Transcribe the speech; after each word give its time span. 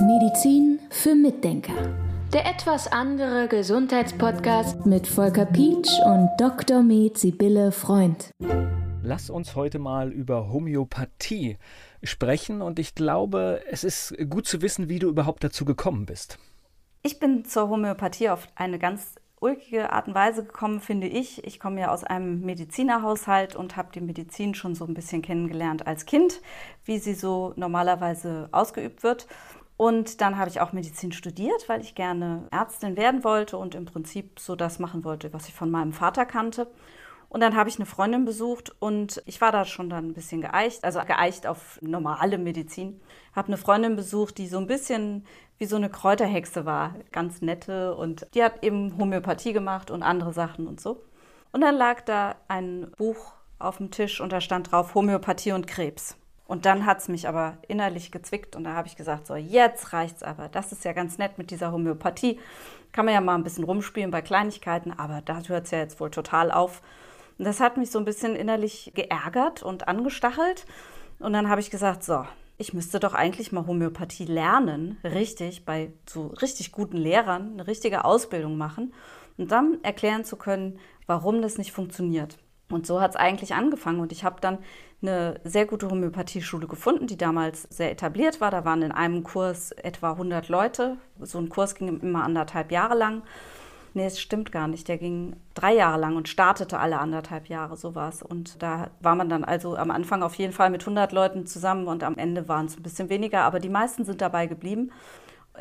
Medizin 0.00 0.78
für 0.90 1.14
Mitdenker. 1.14 1.74
Der 2.32 2.46
etwas 2.46 2.90
andere 2.90 3.48
Gesundheitspodcast 3.48 4.86
mit 4.86 5.06
Volker 5.06 5.46
Pietsch 5.46 5.90
und 6.04 6.30
Dr. 6.38 6.82
Med 6.82 7.18
Sibylle 7.18 7.72
Freund. 7.72 8.30
Lass 9.02 9.30
uns 9.30 9.54
heute 9.54 9.78
mal 9.78 10.10
über 10.12 10.50
Homöopathie 10.50 11.58
sprechen 12.02 12.62
und 12.62 12.78
ich 12.78 12.94
glaube, 12.94 13.60
es 13.70 13.84
ist 13.84 14.16
gut 14.28 14.46
zu 14.46 14.62
wissen, 14.62 14.88
wie 14.88 14.98
du 14.98 15.08
überhaupt 15.08 15.44
dazu 15.44 15.64
gekommen 15.64 16.06
bist. 16.06 16.38
Ich 17.02 17.18
bin 17.18 17.44
zur 17.44 17.68
Homöopathie 17.68 18.30
auf 18.30 18.48
eine 18.54 18.78
ganz 18.78 19.14
ulkige 19.40 19.92
Art 19.92 20.08
und 20.08 20.14
Weise 20.14 20.44
gekommen, 20.44 20.80
finde 20.80 21.06
ich. 21.06 21.44
Ich 21.44 21.60
komme 21.60 21.80
ja 21.80 21.90
aus 21.90 22.04
einem 22.04 22.40
Medizinerhaushalt 22.40 23.54
und 23.54 23.76
habe 23.76 23.88
die 23.94 24.00
Medizin 24.00 24.54
schon 24.54 24.74
so 24.74 24.84
ein 24.84 24.94
bisschen 24.94 25.22
kennengelernt 25.22 25.86
als 25.86 26.06
Kind, 26.06 26.40
wie 26.84 26.98
sie 26.98 27.14
so 27.14 27.52
normalerweise 27.56 28.48
ausgeübt 28.52 29.02
wird. 29.02 29.26
Und 29.76 30.22
dann 30.22 30.38
habe 30.38 30.48
ich 30.48 30.60
auch 30.60 30.72
Medizin 30.72 31.12
studiert, 31.12 31.68
weil 31.68 31.82
ich 31.82 31.94
gerne 31.94 32.48
Ärztin 32.50 32.96
werden 32.96 33.24
wollte 33.24 33.58
und 33.58 33.74
im 33.74 33.84
Prinzip 33.84 34.40
so 34.40 34.56
das 34.56 34.78
machen 34.78 35.04
wollte, 35.04 35.32
was 35.34 35.48
ich 35.48 35.54
von 35.54 35.70
meinem 35.70 35.92
Vater 35.92 36.24
kannte. 36.24 36.66
Und 37.36 37.40
dann 37.40 37.54
habe 37.54 37.68
ich 37.68 37.76
eine 37.76 37.84
Freundin 37.84 38.24
besucht 38.24 38.74
und 38.78 39.22
ich 39.26 39.42
war 39.42 39.52
da 39.52 39.66
schon 39.66 39.90
dann 39.90 40.06
ein 40.06 40.14
bisschen 40.14 40.40
geeicht, 40.40 40.82
also 40.84 41.00
geeicht 41.00 41.46
auf 41.46 41.78
normale 41.82 42.38
Medizin. 42.38 42.98
Habe 43.34 43.48
eine 43.48 43.58
Freundin 43.58 43.94
besucht, 43.94 44.38
die 44.38 44.48
so 44.48 44.56
ein 44.56 44.66
bisschen 44.66 45.26
wie 45.58 45.66
so 45.66 45.76
eine 45.76 45.90
Kräuterhexe 45.90 46.64
war, 46.64 46.94
ganz 47.12 47.42
nette 47.42 47.94
und 47.94 48.26
die 48.32 48.42
hat 48.42 48.64
eben 48.64 48.96
Homöopathie 48.96 49.52
gemacht 49.52 49.90
und 49.90 50.02
andere 50.02 50.32
Sachen 50.32 50.66
und 50.66 50.80
so. 50.80 51.04
Und 51.52 51.60
dann 51.60 51.74
lag 51.74 52.00
da 52.06 52.36
ein 52.48 52.90
Buch 52.96 53.34
auf 53.58 53.76
dem 53.76 53.90
Tisch 53.90 54.22
und 54.22 54.32
da 54.32 54.40
stand 54.40 54.72
drauf 54.72 54.94
Homöopathie 54.94 55.52
und 55.52 55.66
Krebs. 55.66 56.16
Und 56.46 56.64
dann 56.64 56.86
hat 56.86 57.00
es 57.00 57.08
mich 57.08 57.28
aber 57.28 57.58
innerlich 57.68 58.12
gezwickt 58.12 58.56
und 58.56 58.64
da 58.64 58.72
habe 58.72 58.88
ich 58.88 58.96
gesagt, 58.96 59.26
so 59.26 59.34
jetzt 59.36 59.92
reicht's 59.92 60.22
aber. 60.22 60.48
Das 60.48 60.72
ist 60.72 60.86
ja 60.86 60.94
ganz 60.94 61.18
nett 61.18 61.36
mit 61.36 61.50
dieser 61.50 61.70
Homöopathie. 61.70 62.40
Kann 62.92 63.04
man 63.04 63.12
ja 63.12 63.20
mal 63.20 63.34
ein 63.34 63.44
bisschen 63.44 63.64
rumspielen 63.64 64.10
bei 64.10 64.22
Kleinigkeiten, 64.22 64.98
aber 64.98 65.20
da 65.20 65.42
hört 65.46 65.66
es 65.66 65.70
ja 65.72 65.80
jetzt 65.80 66.00
wohl 66.00 66.10
total 66.10 66.50
auf. 66.50 66.80
Und 67.38 67.44
das 67.44 67.60
hat 67.60 67.76
mich 67.76 67.90
so 67.90 67.98
ein 67.98 68.04
bisschen 68.04 68.34
innerlich 68.34 68.92
geärgert 68.94 69.62
und 69.62 69.88
angestachelt. 69.88 70.66
Und 71.18 71.32
dann 71.32 71.48
habe 71.48 71.60
ich 71.60 71.70
gesagt, 71.70 72.04
so, 72.04 72.24
ich 72.58 72.72
müsste 72.72 73.00
doch 73.00 73.14
eigentlich 73.14 73.52
mal 73.52 73.66
Homöopathie 73.66 74.24
lernen, 74.24 74.98
richtig, 75.04 75.64
bei 75.64 75.92
so 76.08 76.28
richtig 76.28 76.72
guten 76.72 76.96
Lehrern, 76.96 77.52
eine 77.52 77.66
richtige 77.66 78.04
Ausbildung 78.04 78.56
machen 78.56 78.94
und 79.36 79.50
dann 79.50 79.78
erklären 79.82 80.24
zu 80.24 80.36
können, 80.36 80.78
warum 81.06 81.42
das 81.42 81.58
nicht 81.58 81.72
funktioniert. 81.72 82.38
Und 82.68 82.86
so 82.86 83.00
hat 83.00 83.10
es 83.10 83.16
eigentlich 83.16 83.54
angefangen. 83.54 84.00
Und 84.00 84.10
ich 84.10 84.24
habe 84.24 84.40
dann 84.40 84.58
eine 85.00 85.38
sehr 85.44 85.66
gute 85.66 85.88
Homöopathieschule 85.88 86.66
gefunden, 86.66 87.06
die 87.06 87.16
damals 87.16 87.62
sehr 87.64 87.92
etabliert 87.92 88.40
war. 88.40 88.50
Da 88.50 88.64
waren 88.64 88.82
in 88.82 88.92
einem 88.92 89.22
Kurs 89.22 89.70
etwa 89.72 90.12
100 90.12 90.48
Leute. 90.48 90.96
So 91.20 91.38
ein 91.38 91.48
Kurs 91.48 91.74
ging 91.76 92.00
immer 92.00 92.24
anderthalb 92.24 92.72
Jahre 92.72 92.96
lang. 92.96 93.22
Nee, 93.96 94.04
es 94.04 94.20
stimmt 94.20 94.52
gar 94.52 94.68
nicht. 94.68 94.88
Der 94.88 94.98
ging 94.98 95.36
drei 95.54 95.72
Jahre 95.72 95.98
lang 95.98 96.16
und 96.16 96.28
startete 96.28 96.78
alle 96.78 96.98
anderthalb 96.98 97.48
Jahre, 97.48 97.78
sowas. 97.78 98.20
Und 98.20 98.62
da 98.62 98.90
war 99.00 99.14
man 99.14 99.30
dann 99.30 99.42
also 99.42 99.74
am 99.74 99.90
Anfang 99.90 100.22
auf 100.22 100.34
jeden 100.34 100.52
Fall 100.52 100.68
mit 100.68 100.82
100 100.82 101.12
Leuten 101.12 101.46
zusammen 101.46 101.86
und 101.86 102.04
am 102.04 102.18
Ende 102.18 102.46
waren 102.46 102.66
es 102.66 102.76
ein 102.76 102.82
bisschen 102.82 103.08
weniger, 103.08 103.44
aber 103.44 103.58
die 103.58 103.70
meisten 103.70 104.04
sind 104.04 104.20
dabei 104.20 104.48
geblieben. 104.48 104.92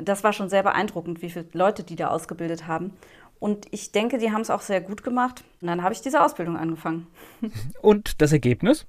Das 0.01 0.25
war 0.25 0.33
schon 0.33 0.49
sehr 0.49 0.63
beeindruckend, 0.63 1.21
wie 1.21 1.29
viele 1.29 1.45
Leute 1.53 1.83
die 1.83 1.95
da 1.95 2.09
ausgebildet 2.09 2.67
haben. 2.67 2.91
Und 3.39 3.67
ich 3.71 3.93
denke, 3.93 4.17
die 4.17 4.33
haben 4.33 4.41
es 4.41 4.49
auch 4.49 4.59
sehr 4.59 4.81
gut 4.81 5.01
gemacht. 5.01 5.45
Und 5.61 5.69
dann 5.69 5.81
habe 5.81 5.93
ich 5.93 6.01
diese 6.01 6.21
Ausbildung 6.21 6.57
angefangen. 6.57 7.07
Und 7.81 8.21
das 8.21 8.33
Ergebnis? 8.33 8.85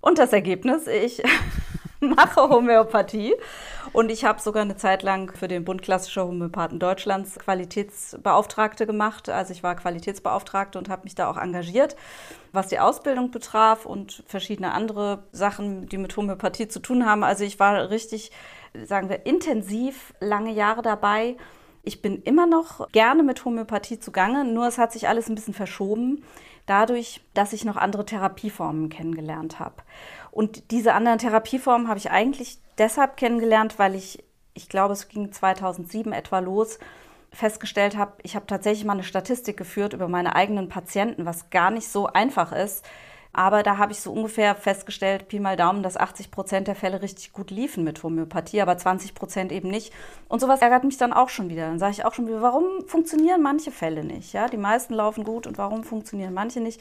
Und 0.00 0.18
das 0.18 0.32
Ergebnis, 0.32 0.88
ich 0.88 1.22
mache 2.00 2.48
Homöopathie. 2.48 3.36
Und 3.98 4.12
ich 4.12 4.24
habe 4.24 4.40
sogar 4.40 4.62
eine 4.62 4.76
Zeit 4.76 5.02
lang 5.02 5.32
für 5.36 5.48
den 5.48 5.64
Bund 5.64 5.82
Klassischer 5.82 6.24
Homöopathen 6.24 6.78
Deutschlands 6.78 7.36
Qualitätsbeauftragte 7.36 8.86
gemacht. 8.86 9.28
Also 9.28 9.52
ich 9.52 9.64
war 9.64 9.74
Qualitätsbeauftragte 9.74 10.78
und 10.78 10.88
habe 10.88 11.02
mich 11.02 11.16
da 11.16 11.28
auch 11.28 11.36
engagiert, 11.36 11.96
was 12.52 12.68
die 12.68 12.78
Ausbildung 12.78 13.32
betraf 13.32 13.86
und 13.86 14.22
verschiedene 14.28 14.70
andere 14.70 15.24
Sachen, 15.32 15.88
die 15.88 15.98
mit 15.98 16.16
Homöopathie 16.16 16.68
zu 16.68 16.78
tun 16.78 17.06
haben. 17.06 17.24
Also 17.24 17.42
ich 17.42 17.58
war 17.58 17.90
richtig, 17.90 18.30
sagen 18.84 19.08
wir, 19.08 19.26
intensiv 19.26 20.14
lange 20.20 20.52
Jahre 20.52 20.82
dabei. 20.82 21.36
Ich 21.82 22.00
bin 22.00 22.22
immer 22.22 22.46
noch 22.46 22.88
gerne 22.92 23.24
mit 23.24 23.44
Homöopathie 23.44 23.98
zugange, 23.98 24.44
nur 24.44 24.68
es 24.68 24.78
hat 24.78 24.92
sich 24.92 25.08
alles 25.08 25.28
ein 25.28 25.34
bisschen 25.34 25.54
verschoben, 25.54 26.22
dadurch, 26.66 27.20
dass 27.34 27.52
ich 27.52 27.64
noch 27.64 27.76
andere 27.76 28.04
Therapieformen 28.04 28.90
kennengelernt 28.90 29.58
habe. 29.58 29.74
Und 30.38 30.70
diese 30.70 30.94
anderen 30.94 31.18
Therapieformen 31.18 31.88
habe 31.88 31.98
ich 31.98 32.12
eigentlich 32.12 32.60
deshalb 32.78 33.16
kennengelernt, 33.16 33.76
weil 33.80 33.96
ich, 33.96 34.22
ich 34.54 34.68
glaube, 34.68 34.92
es 34.92 35.08
ging 35.08 35.32
2007 35.32 36.12
etwa 36.12 36.38
los, 36.38 36.78
festgestellt 37.32 37.96
habe, 37.96 38.12
ich 38.22 38.36
habe 38.36 38.46
tatsächlich 38.46 38.84
mal 38.84 38.92
eine 38.92 39.02
Statistik 39.02 39.56
geführt 39.56 39.94
über 39.94 40.06
meine 40.06 40.36
eigenen 40.36 40.68
Patienten, 40.68 41.26
was 41.26 41.50
gar 41.50 41.72
nicht 41.72 41.88
so 41.88 42.06
einfach 42.06 42.52
ist. 42.52 42.84
Aber 43.32 43.64
da 43.64 43.78
habe 43.78 43.90
ich 43.90 44.00
so 44.00 44.12
ungefähr 44.12 44.54
festgestellt, 44.54 45.26
Pi 45.26 45.40
mal 45.40 45.56
Daumen, 45.56 45.82
dass 45.82 45.96
80 45.96 46.30
Prozent 46.30 46.68
der 46.68 46.76
Fälle 46.76 47.02
richtig 47.02 47.32
gut 47.32 47.50
liefen 47.50 47.82
mit 47.82 48.00
Homöopathie, 48.04 48.60
aber 48.60 48.78
20 48.78 49.16
Prozent 49.16 49.50
eben 49.50 49.70
nicht. 49.70 49.92
Und 50.28 50.40
sowas 50.40 50.62
ärgert 50.62 50.84
mich 50.84 50.98
dann 50.98 51.12
auch 51.12 51.30
schon 51.30 51.48
wieder. 51.48 51.66
Dann 51.66 51.80
sage 51.80 51.94
ich 51.94 52.04
auch 52.04 52.14
schon 52.14 52.28
wieder, 52.28 52.42
warum 52.42 52.86
funktionieren 52.86 53.42
manche 53.42 53.72
Fälle 53.72 54.04
nicht? 54.04 54.34
Ja, 54.34 54.46
die 54.46 54.56
meisten 54.56 54.94
laufen 54.94 55.24
gut 55.24 55.48
und 55.48 55.58
warum 55.58 55.82
funktionieren 55.82 56.32
manche 56.32 56.60
nicht? 56.60 56.80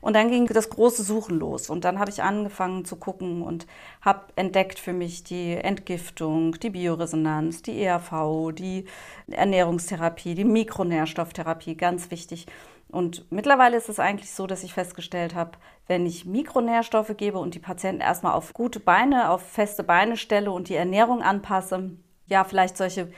Und 0.00 0.14
dann 0.14 0.30
ging 0.30 0.46
das 0.46 0.70
große 0.70 1.02
Suchen 1.02 1.38
los. 1.38 1.70
Und 1.70 1.84
dann 1.84 1.98
habe 1.98 2.10
ich 2.10 2.22
angefangen 2.22 2.84
zu 2.84 2.96
gucken 2.96 3.42
und 3.42 3.66
habe 4.00 4.26
entdeckt 4.36 4.78
für 4.78 4.92
mich 4.92 5.24
die 5.24 5.54
Entgiftung, 5.54 6.52
die 6.60 6.70
Bioresonanz, 6.70 7.62
die 7.62 7.82
ERV, 7.82 8.52
die 8.52 8.84
Ernährungstherapie, 9.30 10.34
die 10.34 10.44
Mikronährstofftherapie, 10.44 11.76
ganz 11.76 12.10
wichtig. 12.10 12.46
Und 12.90 13.30
mittlerweile 13.30 13.76
ist 13.76 13.88
es 13.88 14.00
eigentlich 14.00 14.32
so, 14.32 14.46
dass 14.46 14.62
ich 14.62 14.72
festgestellt 14.72 15.34
habe, 15.34 15.52
wenn 15.88 16.06
ich 16.06 16.24
Mikronährstoffe 16.24 17.14
gebe 17.16 17.38
und 17.38 17.54
die 17.54 17.58
Patienten 17.58 18.00
erstmal 18.00 18.32
auf 18.32 18.54
gute 18.54 18.80
Beine, 18.80 19.30
auf 19.30 19.42
feste 19.42 19.82
Beine 19.82 20.16
stelle 20.16 20.50
und 20.50 20.68
die 20.68 20.74
Ernährung 20.74 21.22
anpasse, 21.22 21.90
ja, 22.26 22.44
vielleicht 22.44 22.76
solche 22.76 23.10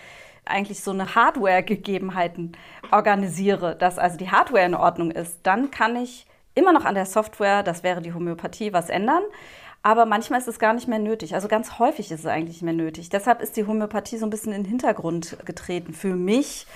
eigentlich 0.45 0.83
so 0.83 0.91
eine 0.91 1.15
Hardware-Gegebenheiten 1.15 2.57
organisiere, 2.91 3.77
dass 3.77 3.99
also 3.99 4.17
die 4.17 4.31
Hardware 4.31 4.65
in 4.65 4.75
Ordnung 4.75 5.11
ist, 5.11 5.39
dann 5.45 5.71
kann 5.71 5.97
ich 5.97 6.27
immer 6.61 6.73
noch 6.73 6.85
an 6.85 6.95
der 6.95 7.07
Software, 7.07 7.63
das 7.63 7.83
wäre 7.83 8.03
die 8.03 8.13
Homöopathie, 8.13 8.73
was 8.73 8.89
ändern. 8.89 9.23
Aber 9.83 10.05
manchmal 10.05 10.41
ist 10.41 10.49
es 10.49 10.59
gar 10.59 10.75
nicht 10.75 10.89
mehr 10.89 10.99
nötig. 10.99 11.35
Also 11.35 11.49
ganz 11.49 11.79
häufig 11.79 12.13
ist 12.13 12.21
es 12.21 12.27
eigentlich 12.27 12.57
nicht 12.57 12.63
mehr 12.63 12.75
nötig. 12.75 13.09
Deshalb 13.09 13.41
ist 13.41 13.57
die 13.57 13.67
Homöopathie 13.67 14.19
so 14.19 14.27
ein 14.27 14.31
bisschen 14.31 14.53
in 14.53 14.63
den 14.63 14.69
Hintergrund 14.69 15.39
getreten 15.47 15.95
für 15.95 16.15
mich. 16.15 16.67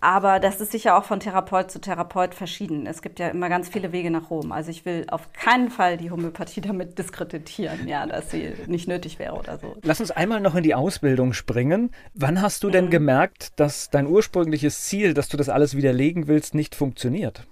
Aber 0.00 0.40
das 0.40 0.60
ist 0.60 0.72
sicher 0.72 0.96
auch 0.96 1.04
von 1.04 1.20
Therapeut 1.20 1.70
zu 1.70 1.80
Therapeut 1.80 2.34
verschieden. 2.34 2.86
Es 2.86 3.02
gibt 3.02 3.20
ja 3.20 3.28
immer 3.28 3.48
ganz 3.48 3.68
viele 3.68 3.92
Wege 3.92 4.10
nach 4.10 4.30
Rom. 4.30 4.50
Also 4.50 4.72
ich 4.72 4.84
will 4.84 5.04
auf 5.08 5.32
keinen 5.32 5.70
Fall 5.70 5.96
die 5.96 6.10
Homöopathie 6.10 6.60
damit 6.60 6.98
diskreditieren, 6.98 7.86
ja, 7.86 8.04
dass 8.06 8.30
sie 8.30 8.52
nicht 8.66 8.88
nötig 8.88 9.20
wäre 9.20 9.34
oder 9.34 9.58
so. 9.58 9.76
Lass 9.82 10.00
uns 10.00 10.10
einmal 10.10 10.40
noch 10.40 10.56
in 10.56 10.64
die 10.64 10.74
Ausbildung 10.74 11.32
springen. 11.32 11.92
Wann 12.14 12.42
hast 12.42 12.64
du 12.64 12.70
denn 12.70 12.86
mhm. 12.86 12.90
gemerkt, 12.90 13.60
dass 13.60 13.90
dein 13.90 14.08
ursprüngliches 14.08 14.82
Ziel, 14.82 15.14
dass 15.14 15.28
du 15.28 15.36
das 15.36 15.48
alles 15.48 15.76
widerlegen 15.76 16.26
willst, 16.26 16.54
nicht 16.56 16.74
funktioniert? 16.74 17.46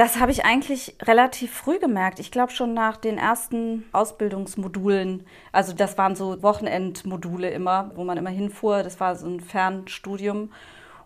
Das 0.00 0.18
habe 0.18 0.32
ich 0.32 0.46
eigentlich 0.46 0.96
relativ 1.02 1.52
früh 1.52 1.78
gemerkt. 1.78 2.20
Ich 2.20 2.30
glaube 2.30 2.52
schon 2.52 2.72
nach 2.72 2.96
den 2.96 3.18
ersten 3.18 3.84
Ausbildungsmodulen. 3.92 5.26
Also 5.52 5.74
das 5.74 5.98
waren 5.98 6.16
so 6.16 6.42
Wochenendmodule 6.42 7.50
immer, 7.50 7.90
wo 7.96 8.04
man 8.04 8.16
immer 8.16 8.30
hinfuhr. 8.30 8.82
Das 8.82 8.98
war 8.98 9.14
so 9.14 9.26
ein 9.26 9.40
Fernstudium. 9.40 10.54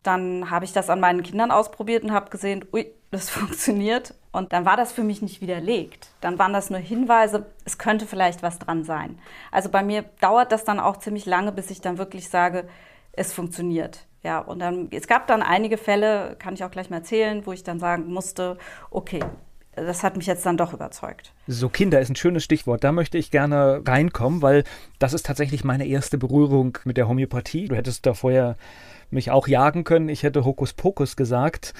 Dann 0.04 0.48
habe 0.48 0.64
ich 0.64 0.72
das 0.72 0.90
an 0.90 1.00
meinen 1.00 1.24
Kindern 1.24 1.50
ausprobiert 1.50 2.04
und 2.04 2.12
habe 2.12 2.30
gesehen, 2.30 2.64
ui, 2.72 2.86
das 3.10 3.30
funktioniert. 3.30 4.14
Und 4.30 4.52
dann 4.52 4.64
war 4.64 4.76
das 4.76 4.92
für 4.92 5.02
mich 5.02 5.22
nicht 5.22 5.40
widerlegt. 5.40 6.10
Dann 6.20 6.38
waren 6.38 6.52
das 6.52 6.70
nur 6.70 6.78
Hinweise, 6.78 7.46
es 7.64 7.78
könnte 7.78 8.06
vielleicht 8.06 8.44
was 8.44 8.60
dran 8.60 8.84
sein. 8.84 9.18
Also 9.50 9.70
bei 9.70 9.82
mir 9.82 10.04
dauert 10.20 10.52
das 10.52 10.62
dann 10.62 10.78
auch 10.78 10.98
ziemlich 10.98 11.26
lange, 11.26 11.50
bis 11.50 11.68
ich 11.72 11.80
dann 11.80 11.98
wirklich 11.98 12.28
sage, 12.28 12.68
es 13.10 13.32
funktioniert. 13.32 14.06
Ja, 14.24 14.38
und 14.38 14.58
dann, 14.58 14.88
es 14.90 15.06
gab 15.06 15.26
dann 15.26 15.42
einige 15.42 15.76
Fälle, 15.76 16.36
kann 16.38 16.54
ich 16.54 16.64
auch 16.64 16.70
gleich 16.70 16.88
mal 16.88 16.96
erzählen, 16.96 17.46
wo 17.46 17.52
ich 17.52 17.62
dann 17.62 17.78
sagen 17.78 18.06
musste, 18.06 18.56
okay, 18.90 19.20
das 19.76 20.02
hat 20.02 20.16
mich 20.16 20.26
jetzt 20.26 20.46
dann 20.46 20.56
doch 20.56 20.72
überzeugt. 20.72 21.32
So, 21.46 21.68
Kinder 21.68 22.00
ist 22.00 22.08
ein 22.08 22.16
schönes 22.16 22.44
Stichwort. 22.44 22.84
Da 22.84 22.92
möchte 22.92 23.18
ich 23.18 23.30
gerne 23.30 23.82
reinkommen, 23.84 24.40
weil 24.40 24.64
das 24.98 25.12
ist 25.12 25.26
tatsächlich 25.26 25.64
meine 25.64 25.86
erste 25.86 26.16
Berührung 26.16 26.78
mit 26.84 26.96
der 26.96 27.08
Homöopathie. 27.08 27.68
Du 27.68 27.76
hättest 27.76 28.06
da 28.06 28.14
vorher 28.14 28.56
mich 29.10 29.30
auch 29.30 29.46
jagen 29.46 29.84
können. 29.84 30.08
Ich 30.08 30.22
hätte 30.22 30.44
Hokuspokus 30.44 31.16
gesagt. 31.16 31.74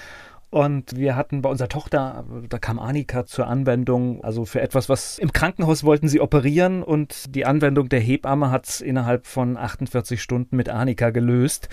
Und 0.51 0.97
wir 0.97 1.17
hatten 1.17 1.43
bei 1.43 1.49
unserer 1.49 1.69
Tochter, 1.69 2.25
da 2.49 2.59
kam 2.59 2.79
Annika 2.79 3.27
zur 3.27 3.49
Anwendung, 3.49 4.23
also 4.23 4.45
für 4.45 4.61
etwas, 4.61 4.89
was 4.89 5.19
im 5.19 5.33
Krankenhaus 5.33 5.83
wollten 5.83 6.07
sie 6.07 6.21
operieren 6.21 6.85
und 6.85 7.35
die 7.35 7.45
Anwendung 7.45 7.89
der 7.89 7.99
Hebamme 7.99 8.53
hat 8.53 8.69
es 8.69 8.81
innerhalb 8.81 9.27
von 9.27 9.57
48 9.57 10.23
Stunden 10.23 10.55
mit 10.55 10.69
Annika 10.69 11.11
gelöst. 11.11 11.69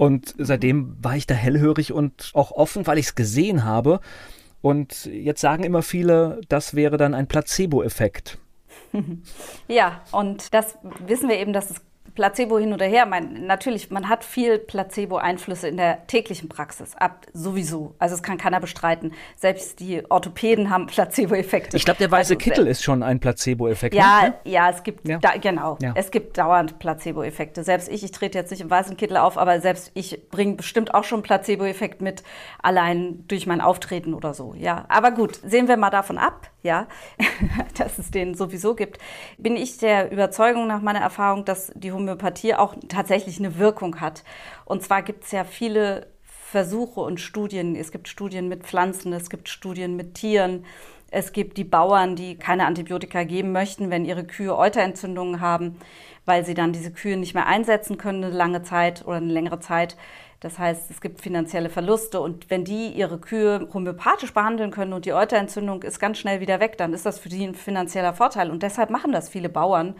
Und 0.00 0.34
seitdem 0.38 0.96
war 1.04 1.14
ich 1.14 1.26
da 1.26 1.34
hellhörig 1.34 1.92
und 1.92 2.30
auch 2.32 2.52
offen, 2.52 2.86
weil 2.86 2.96
ich 2.96 3.08
es 3.08 3.14
gesehen 3.14 3.64
habe. 3.64 4.00
Und 4.62 5.04
jetzt 5.04 5.42
sagen 5.42 5.62
immer 5.62 5.82
viele, 5.82 6.40
das 6.48 6.74
wäre 6.74 6.96
dann 6.96 7.12
ein 7.12 7.26
Placebo-Effekt. 7.26 8.38
Ja, 9.68 10.02
und 10.10 10.54
das 10.54 10.78
wissen 11.06 11.28
wir 11.28 11.38
eben, 11.38 11.52
dass 11.52 11.70
es 11.70 11.82
Placebo 12.14 12.58
hin 12.58 12.72
oder 12.72 12.86
her. 12.86 13.06
Mein, 13.06 13.46
natürlich, 13.46 13.90
man 13.90 14.08
hat 14.08 14.24
viel 14.24 14.58
Placebo-Einflüsse 14.58 15.68
in 15.68 15.76
der 15.76 16.06
täglichen 16.06 16.48
Praxis, 16.48 16.94
ab 16.96 17.26
sowieso. 17.32 17.94
Also 17.98 18.14
es 18.14 18.22
kann 18.22 18.38
keiner 18.38 18.60
bestreiten. 18.60 19.12
Selbst 19.36 19.80
die 19.80 20.02
Orthopäden 20.10 20.70
haben 20.70 20.86
Placebo-Effekte. 20.88 21.76
Ich 21.76 21.84
glaube, 21.84 21.98
der 21.98 22.10
weiße 22.10 22.34
also, 22.34 22.36
Kittel 22.36 22.66
ist 22.66 22.82
schon 22.82 23.02
ein 23.02 23.20
Placebo-Effekt. 23.20 23.94
Ja, 23.94 24.22
ne? 24.22 24.34
ja, 24.44 24.70
es 24.70 24.82
gibt, 24.82 25.06
ja. 25.06 25.18
Da, 25.18 25.36
genau, 25.36 25.78
ja. 25.80 25.92
es 25.94 26.10
gibt 26.10 26.38
dauernd 26.38 26.78
Placebo-Effekte. 26.78 27.64
Selbst 27.64 27.88
ich, 27.88 28.04
ich 28.04 28.12
trete 28.12 28.38
jetzt 28.38 28.50
nicht 28.50 28.60
im 28.60 28.70
weißen 28.70 28.96
Kittel 28.96 29.16
auf, 29.16 29.38
aber 29.38 29.60
selbst 29.60 29.90
ich 29.94 30.28
bringe 30.30 30.54
bestimmt 30.54 30.94
auch 30.94 31.04
schon 31.04 31.22
Placebo-Effekt 31.22 32.00
mit, 32.00 32.22
allein 32.62 33.24
durch 33.28 33.46
mein 33.46 33.60
Auftreten 33.60 34.14
oder 34.14 34.34
so. 34.34 34.54
Ja, 34.56 34.84
aber 34.88 35.10
gut, 35.10 35.40
sehen 35.44 35.68
wir 35.68 35.76
mal 35.76 35.90
davon 35.90 36.18
ab, 36.18 36.50
ja, 36.62 36.86
dass 37.78 37.98
es 37.98 38.10
den 38.10 38.34
sowieso 38.34 38.74
gibt. 38.74 38.98
Bin 39.38 39.56
ich 39.56 39.78
der 39.78 40.10
Überzeugung 40.10 40.66
nach 40.66 40.82
meiner 40.82 41.00
Erfahrung, 41.00 41.44
dass 41.44 41.72
die 41.74 41.90
Homöopathie 42.00 42.54
auch 42.54 42.74
tatsächlich 42.88 43.38
eine 43.38 43.58
Wirkung 43.58 44.00
hat. 44.00 44.24
Und 44.64 44.82
zwar 44.82 45.02
gibt 45.02 45.24
es 45.24 45.32
ja 45.32 45.44
viele 45.44 46.08
Versuche 46.24 47.00
und 47.00 47.20
Studien. 47.20 47.76
Es 47.76 47.92
gibt 47.92 48.08
Studien 48.08 48.48
mit 48.48 48.64
Pflanzen, 48.64 49.12
es 49.12 49.30
gibt 49.30 49.48
Studien 49.48 49.94
mit 49.94 50.14
Tieren. 50.14 50.64
Es 51.12 51.32
gibt 51.32 51.56
die 51.58 51.64
Bauern, 51.64 52.14
die 52.14 52.36
keine 52.36 52.66
Antibiotika 52.66 53.24
geben 53.24 53.52
möchten, 53.52 53.90
wenn 53.90 54.04
ihre 54.04 54.24
Kühe 54.24 54.56
Euterentzündungen 54.56 55.40
haben, 55.40 55.76
weil 56.24 56.44
sie 56.44 56.54
dann 56.54 56.72
diese 56.72 56.92
Kühe 56.92 57.16
nicht 57.16 57.34
mehr 57.34 57.46
einsetzen 57.46 57.98
können 57.98 58.24
eine 58.24 58.34
lange 58.34 58.62
Zeit 58.62 59.04
oder 59.06 59.16
eine 59.16 59.32
längere 59.32 59.58
Zeit. 59.58 59.96
Das 60.40 60.58
heißt, 60.58 60.90
es 60.90 61.00
gibt 61.00 61.20
finanzielle 61.20 61.68
Verluste 61.68 62.20
und 62.20 62.48
wenn 62.48 62.64
die 62.64 62.88
ihre 62.88 63.18
Kühe 63.18 63.68
homöopathisch 63.74 64.32
behandeln 64.32 64.70
können 64.70 64.92
und 64.92 65.04
die 65.04 65.12
Euterentzündung 65.12 65.82
ist 65.82 66.00
ganz 66.00 66.18
schnell 66.18 66.40
wieder 66.40 66.60
weg, 66.60 66.78
dann 66.78 66.94
ist 66.94 67.04
das 67.04 67.18
für 67.18 67.28
die 67.28 67.44
ein 67.44 67.54
finanzieller 67.54 68.14
Vorteil 68.14 68.50
und 68.50 68.62
deshalb 68.62 68.90
machen 68.90 69.12
das 69.12 69.28
viele 69.28 69.48
Bauern. 69.50 69.96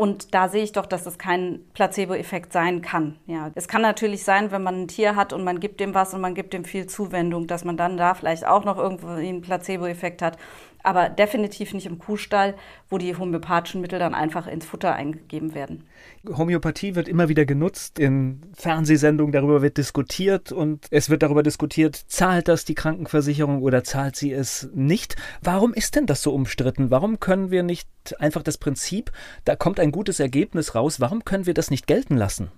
Und 0.00 0.32
da 0.32 0.48
sehe 0.48 0.62
ich 0.62 0.72
doch, 0.72 0.86
dass 0.86 1.04
das 1.04 1.18
kein 1.18 1.60
Placebo-Effekt 1.74 2.54
sein 2.54 2.80
kann. 2.80 3.16
Ja, 3.26 3.50
es 3.54 3.68
kann 3.68 3.82
natürlich 3.82 4.24
sein, 4.24 4.50
wenn 4.50 4.62
man 4.62 4.84
ein 4.84 4.88
Tier 4.88 5.14
hat 5.14 5.34
und 5.34 5.44
man 5.44 5.60
gibt 5.60 5.78
dem 5.78 5.92
was 5.92 6.14
und 6.14 6.22
man 6.22 6.34
gibt 6.34 6.54
dem 6.54 6.64
viel 6.64 6.86
Zuwendung, 6.86 7.46
dass 7.46 7.66
man 7.66 7.76
dann 7.76 7.98
da 7.98 8.14
vielleicht 8.14 8.46
auch 8.46 8.64
noch 8.64 8.78
irgendwo 8.78 9.08
einen 9.08 9.42
Placebo-Effekt 9.42 10.22
hat 10.22 10.38
aber 10.82 11.08
definitiv 11.08 11.74
nicht 11.74 11.86
im 11.86 11.98
Kuhstall, 11.98 12.54
wo 12.88 12.98
die 12.98 13.16
homöopathischen 13.16 13.80
Mittel 13.80 13.98
dann 13.98 14.14
einfach 14.14 14.46
ins 14.46 14.64
Futter 14.64 14.94
eingegeben 14.94 15.54
werden. 15.54 15.84
Homöopathie 16.26 16.94
wird 16.94 17.08
immer 17.08 17.28
wieder 17.28 17.44
genutzt, 17.44 17.98
in 17.98 18.42
Fernsehsendungen 18.54 19.32
darüber 19.32 19.62
wird 19.62 19.76
diskutiert 19.76 20.52
und 20.52 20.86
es 20.90 21.10
wird 21.10 21.22
darüber 21.22 21.42
diskutiert, 21.42 21.96
zahlt 21.96 22.48
das 22.48 22.64
die 22.64 22.74
Krankenversicherung 22.74 23.62
oder 23.62 23.84
zahlt 23.84 24.16
sie 24.16 24.32
es 24.32 24.68
nicht? 24.74 25.16
Warum 25.42 25.74
ist 25.74 25.96
denn 25.96 26.06
das 26.06 26.22
so 26.22 26.32
umstritten? 26.32 26.90
Warum 26.90 27.20
können 27.20 27.50
wir 27.50 27.62
nicht 27.62 27.88
einfach 28.18 28.42
das 28.42 28.58
Prinzip, 28.58 29.12
da 29.44 29.56
kommt 29.56 29.80
ein 29.80 29.92
gutes 29.92 30.20
Ergebnis 30.20 30.74
raus, 30.74 31.00
warum 31.00 31.24
können 31.24 31.46
wir 31.46 31.54
das 31.54 31.70
nicht 31.70 31.86
gelten 31.86 32.16
lassen? 32.16 32.50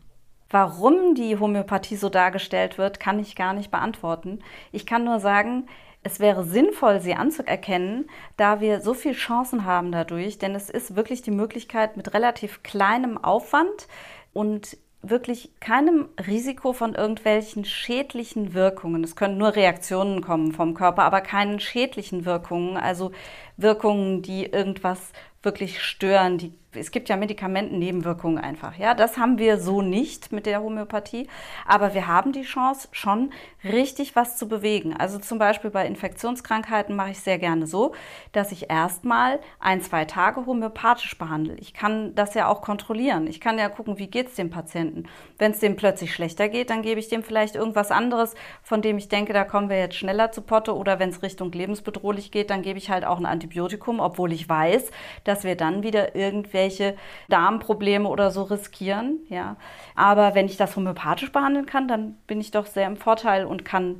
Warum 0.52 1.14
die 1.14 1.38
Homöopathie 1.38 1.96
so 1.96 2.10
dargestellt 2.10 2.76
wird, 2.76 3.00
kann 3.00 3.18
ich 3.18 3.36
gar 3.36 3.54
nicht 3.54 3.70
beantworten. 3.70 4.40
Ich 4.70 4.84
kann 4.84 5.02
nur 5.02 5.18
sagen, 5.18 5.66
es 6.02 6.18
wäre 6.18 6.44
sinnvoll, 6.44 7.00
sie 7.00 7.14
anzuerkennen, 7.14 8.08
da 8.36 8.60
wir 8.60 8.80
so 8.80 8.94
viele 8.94 9.14
Chancen 9.14 9.64
haben 9.64 9.92
dadurch, 9.92 10.38
denn 10.38 10.54
es 10.54 10.68
ist 10.68 10.96
wirklich 10.96 11.22
die 11.22 11.30
Möglichkeit, 11.30 11.96
mit 11.96 12.12
relativ 12.12 12.62
kleinem 12.62 13.18
Aufwand 13.22 13.86
und 14.32 14.76
wirklich 15.02 15.52
keinem 15.60 16.08
Risiko 16.26 16.72
von 16.72 16.94
irgendwelchen 16.94 17.64
schädlichen 17.64 18.54
Wirkungen. 18.54 19.02
Es 19.02 19.16
können 19.16 19.36
nur 19.36 19.56
Reaktionen 19.56 20.20
kommen 20.20 20.52
vom 20.52 20.74
Körper, 20.74 21.02
aber 21.02 21.20
keinen 21.20 21.58
schädlichen 21.58 22.24
Wirkungen, 22.24 22.76
also 22.76 23.10
Wirkungen, 23.56 24.22
die 24.22 24.46
irgendwas 24.46 25.12
wirklich 25.42 25.82
stören, 25.82 26.38
die 26.38 26.52
es 26.74 26.90
gibt 26.90 27.08
ja 27.08 27.16
Medikamentennebenwirkungen 27.16 28.38
einfach. 28.38 28.78
Ja, 28.78 28.94
das 28.94 29.18
haben 29.18 29.38
wir 29.38 29.58
so 29.58 29.82
nicht 29.82 30.32
mit 30.32 30.46
der 30.46 30.62
Homöopathie, 30.62 31.28
aber 31.66 31.94
wir 31.94 32.06
haben 32.06 32.32
die 32.32 32.42
Chance, 32.42 32.88
schon 32.92 33.30
richtig 33.64 34.16
was 34.16 34.36
zu 34.36 34.48
bewegen. 34.48 34.94
Also 34.96 35.18
zum 35.18 35.38
Beispiel 35.38 35.70
bei 35.70 35.86
Infektionskrankheiten 35.86 36.96
mache 36.96 37.10
ich 37.10 37.20
sehr 37.20 37.38
gerne 37.38 37.66
so, 37.66 37.94
dass 38.32 38.52
ich 38.52 38.70
erstmal 38.70 39.40
ein, 39.60 39.82
zwei 39.82 40.04
Tage 40.04 40.46
homöopathisch 40.46 41.18
behandle. 41.18 41.54
Ich 41.56 41.74
kann 41.74 42.14
das 42.14 42.34
ja 42.34 42.48
auch 42.48 42.62
kontrollieren. 42.62 43.26
Ich 43.26 43.40
kann 43.40 43.58
ja 43.58 43.68
gucken, 43.68 43.98
wie 43.98 44.06
geht 44.06 44.28
es 44.28 44.34
dem 44.34 44.50
Patienten. 44.50 45.04
Wenn 45.38 45.52
es 45.52 45.60
dem 45.60 45.76
plötzlich 45.76 46.14
schlechter 46.14 46.48
geht, 46.48 46.70
dann 46.70 46.82
gebe 46.82 47.00
ich 47.00 47.08
dem 47.08 47.22
vielleicht 47.22 47.54
irgendwas 47.54 47.90
anderes, 47.90 48.34
von 48.62 48.82
dem 48.82 48.98
ich 48.98 49.08
denke, 49.08 49.32
da 49.32 49.44
kommen 49.44 49.68
wir 49.68 49.78
jetzt 49.78 49.96
schneller 49.96 50.32
zu 50.32 50.40
Potte. 50.40 50.74
Oder 50.74 50.98
wenn 50.98 51.10
es 51.10 51.22
Richtung 51.22 51.52
lebensbedrohlich 51.52 52.30
geht, 52.30 52.50
dann 52.50 52.62
gebe 52.62 52.78
ich 52.78 52.90
halt 52.90 53.04
auch 53.04 53.18
ein 53.18 53.26
Antibiotikum, 53.26 54.00
obwohl 54.00 54.32
ich 54.32 54.48
weiß, 54.48 54.90
dass 55.24 55.44
wir 55.44 55.56
dann 55.56 55.82
wieder 55.82 56.14
irgendwelche 56.16 56.61
irgendwelche 56.62 56.96
Darmprobleme 57.28 58.08
oder 58.08 58.30
so 58.30 58.42
riskieren. 58.42 59.20
Ja. 59.28 59.56
Aber 59.94 60.34
wenn 60.34 60.46
ich 60.46 60.56
das 60.56 60.76
homöopathisch 60.76 61.32
behandeln 61.32 61.66
kann, 61.66 61.88
dann 61.88 62.16
bin 62.26 62.40
ich 62.40 62.50
doch 62.50 62.66
sehr 62.66 62.86
im 62.86 62.96
Vorteil 62.96 63.44
und 63.44 63.64
kann 63.64 63.98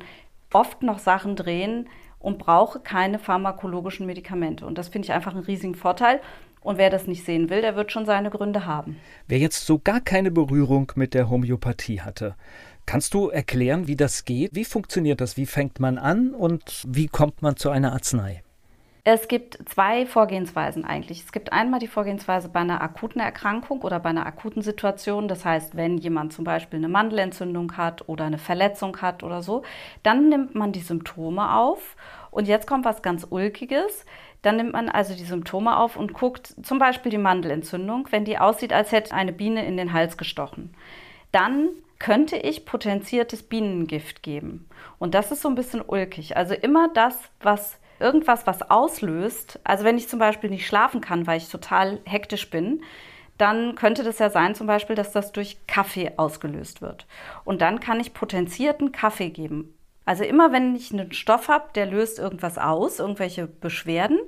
oft 0.51 0.83
noch 0.83 0.99
Sachen 0.99 1.35
drehen 1.35 1.89
und 2.19 2.37
brauche 2.37 2.79
keine 2.79 3.19
pharmakologischen 3.19 4.05
Medikamente. 4.05 4.65
Und 4.65 4.77
das 4.77 4.89
finde 4.89 5.07
ich 5.07 5.13
einfach 5.13 5.33
einen 5.33 5.43
riesigen 5.43 5.75
Vorteil. 5.75 6.21
Und 6.61 6.77
wer 6.77 6.89
das 6.89 7.07
nicht 7.07 7.25
sehen 7.25 7.49
will, 7.49 7.61
der 7.61 7.75
wird 7.75 7.91
schon 7.91 8.05
seine 8.05 8.29
Gründe 8.29 8.65
haben. 8.65 8.97
Wer 9.27 9.39
jetzt 9.39 9.65
so 9.65 9.79
gar 9.79 9.99
keine 9.99 10.31
Berührung 10.31 10.89
mit 10.95 11.13
der 11.13 11.29
Homöopathie 11.29 11.99
hatte, 11.99 12.35
kannst 12.85 13.13
du 13.13 13.27
erklären, 13.27 13.87
wie 13.87 13.97
das 13.97 14.23
geht? 14.23 14.55
Wie 14.55 14.63
funktioniert 14.63 15.19
das? 15.19 15.35
Wie 15.35 15.45
fängt 15.45 15.81
man 15.81 15.97
an 15.97 16.33
und 16.33 16.85
wie 16.87 17.07
kommt 17.07 17.41
man 17.41 17.57
zu 17.57 17.69
einer 17.69 17.91
Arznei? 17.91 18.43
Es 19.05 19.27
gibt 19.27 19.57
zwei 19.69 20.05
Vorgehensweisen 20.05 20.85
eigentlich. 20.85 21.19
Es 21.25 21.33
gibt 21.33 21.51
einmal 21.51 21.81
die 21.81 21.87
Vorgehensweise 21.87 22.47
bei 22.47 22.61
einer 22.61 22.81
akuten 22.81 23.19
Erkrankung 23.19 23.81
oder 23.81 23.99
bei 23.99 24.09
einer 24.09 24.25
akuten 24.25 24.61
Situation. 24.61 25.27
Das 25.27 25.43
heißt, 25.43 25.75
wenn 25.75 25.97
jemand 25.97 26.31
zum 26.31 26.45
Beispiel 26.45 26.77
eine 26.77 26.87
Mandelentzündung 26.87 27.75
hat 27.75 28.07
oder 28.07 28.23
eine 28.23 28.37
Verletzung 28.37 29.01
hat 29.01 29.21
oder 29.21 29.43
so, 29.43 29.63
dann 30.03 30.29
nimmt 30.29 30.55
man 30.55 30.71
die 30.71 30.79
Symptome 30.79 31.53
auf. 31.53 31.97
Und 32.31 32.47
jetzt 32.47 32.65
kommt 32.65 32.85
was 32.85 33.01
ganz 33.01 33.27
Ulkiges. 33.29 34.05
Dann 34.41 34.55
nimmt 34.55 34.71
man 34.71 34.87
also 34.87 35.13
die 35.13 35.25
Symptome 35.25 35.75
auf 35.75 35.97
und 35.97 36.13
guckt 36.13 36.55
zum 36.63 36.79
Beispiel 36.79 37.11
die 37.11 37.17
Mandelentzündung, 37.17 38.07
wenn 38.11 38.23
die 38.23 38.39
aussieht, 38.39 38.71
als 38.71 38.93
hätte 38.93 39.13
eine 39.13 39.33
Biene 39.33 39.65
in 39.65 39.75
den 39.75 39.91
Hals 39.91 40.15
gestochen. 40.15 40.73
Dann 41.33 41.67
könnte 41.99 42.37
ich 42.37 42.65
potenziertes 42.65 43.43
Bienengift 43.43 44.23
geben. 44.23 44.69
Und 44.97 45.13
das 45.13 45.33
ist 45.33 45.41
so 45.41 45.49
ein 45.49 45.55
bisschen 45.55 45.81
ulkig. 45.85 46.37
Also 46.37 46.53
immer 46.53 46.87
das, 46.93 47.19
was 47.41 47.79
irgendwas, 48.03 48.45
was 48.45 48.69
auslöst, 48.69 49.59
also 49.63 49.83
wenn 49.83 49.97
ich 49.97 50.07
zum 50.07 50.19
Beispiel 50.19 50.49
nicht 50.49 50.67
schlafen 50.67 51.01
kann, 51.01 51.25
weil 51.25 51.37
ich 51.37 51.49
total 51.49 51.99
hektisch 52.05 52.49
bin, 52.49 52.83
dann 53.37 53.75
könnte 53.75 54.03
das 54.03 54.19
ja 54.19 54.29
sein, 54.29 54.53
zum 54.53 54.67
Beispiel, 54.67 54.95
dass 54.95 55.11
das 55.11 55.31
durch 55.31 55.57
Kaffee 55.65 56.11
ausgelöst 56.17 56.81
wird. 56.81 57.07
Und 57.43 57.61
dann 57.61 57.79
kann 57.79 57.99
ich 57.99 58.13
potenzierten 58.13 58.91
Kaffee 58.91 59.29
geben. 59.29 59.73
Also 60.05 60.23
immer 60.23 60.51
wenn 60.51 60.75
ich 60.75 60.91
einen 60.91 61.11
Stoff 61.13 61.47
habe, 61.47 61.69
der 61.73 61.85
löst 61.85 62.19
irgendwas 62.19 62.57
aus, 62.57 62.99
irgendwelche 62.99 63.47
Beschwerden, 63.47 64.19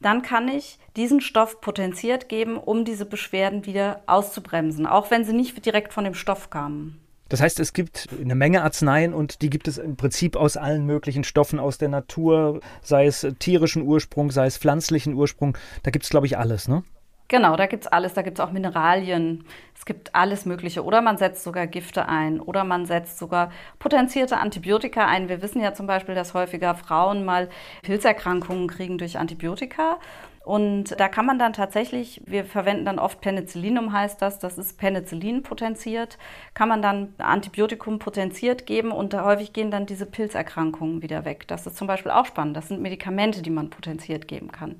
dann 0.00 0.20
kann 0.22 0.48
ich 0.48 0.78
diesen 0.96 1.20
Stoff 1.20 1.60
potenziert 1.60 2.28
geben, 2.28 2.58
um 2.58 2.84
diese 2.84 3.06
Beschwerden 3.06 3.64
wieder 3.64 4.02
auszubremsen, 4.06 4.86
auch 4.86 5.10
wenn 5.10 5.24
sie 5.24 5.32
nicht 5.32 5.64
direkt 5.64 5.94
von 5.94 6.04
dem 6.04 6.14
Stoff 6.14 6.50
kamen. 6.50 7.00
Das 7.28 7.40
heißt, 7.40 7.58
es 7.60 7.72
gibt 7.72 8.08
eine 8.20 8.34
Menge 8.34 8.62
Arzneien 8.62 9.12
und 9.12 9.42
die 9.42 9.50
gibt 9.50 9.68
es 9.68 9.78
im 9.78 9.96
Prinzip 9.96 10.36
aus 10.36 10.56
allen 10.56 10.86
möglichen 10.86 11.24
Stoffen 11.24 11.58
aus 11.58 11.78
der 11.78 11.88
Natur, 11.88 12.60
sei 12.82 13.06
es 13.06 13.26
tierischen 13.38 13.82
Ursprung, 13.82 14.30
sei 14.30 14.46
es 14.46 14.58
pflanzlichen 14.58 15.14
Ursprung. 15.14 15.56
Da 15.82 15.90
gibt 15.90 16.04
es, 16.04 16.10
glaube 16.10 16.26
ich, 16.26 16.38
alles, 16.38 16.68
ne? 16.68 16.84
Genau, 17.28 17.56
da 17.56 17.66
gibt 17.66 17.84
es 17.84 17.88
alles. 17.88 18.14
Da 18.14 18.22
gibt 18.22 18.38
es 18.38 18.44
auch 18.44 18.52
Mineralien. 18.52 19.44
Es 19.74 19.84
gibt 19.84 20.14
alles 20.14 20.46
Mögliche. 20.46 20.84
Oder 20.84 21.02
man 21.02 21.18
setzt 21.18 21.42
sogar 21.42 21.66
Gifte 21.66 22.08
ein. 22.08 22.40
Oder 22.40 22.62
man 22.62 22.86
setzt 22.86 23.18
sogar 23.18 23.50
potenzierte 23.80 24.36
Antibiotika 24.38 25.06
ein. 25.06 25.28
Wir 25.28 25.42
wissen 25.42 25.60
ja 25.60 25.74
zum 25.74 25.88
Beispiel, 25.88 26.14
dass 26.14 26.34
häufiger 26.34 26.76
Frauen 26.76 27.24
mal 27.24 27.48
Pilzerkrankungen 27.82 28.68
kriegen 28.68 28.98
durch 28.98 29.18
Antibiotika. 29.18 29.98
Und 30.46 31.00
da 31.00 31.08
kann 31.08 31.26
man 31.26 31.40
dann 31.40 31.52
tatsächlich, 31.52 32.22
wir 32.24 32.44
verwenden 32.44 32.84
dann 32.84 33.00
oft 33.00 33.20
Penicillinum 33.20 33.92
heißt 33.92 34.22
das, 34.22 34.38
das 34.38 34.58
ist 34.58 34.78
Penicillin 34.78 35.42
potenziert, 35.42 36.18
kann 36.54 36.68
man 36.68 36.80
dann 36.80 37.14
Antibiotikum 37.18 37.98
potenziert 37.98 38.64
geben 38.64 38.92
und 38.92 39.12
häufig 39.12 39.52
gehen 39.52 39.72
dann 39.72 39.86
diese 39.86 40.06
Pilzerkrankungen 40.06 41.02
wieder 41.02 41.24
weg. 41.24 41.48
Das 41.48 41.66
ist 41.66 41.76
zum 41.76 41.88
Beispiel 41.88 42.12
auch 42.12 42.26
spannend. 42.26 42.56
Das 42.56 42.68
sind 42.68 42.80
Medikamente, 42.80 43.42
die 43.42 43.50
man 43.50 43.70
potenziert 43.70 44.28
geben 44.28 44.52
kann. 44.52 44.76